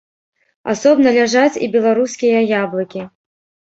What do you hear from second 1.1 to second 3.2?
ляжаць і беларускія яблыкі.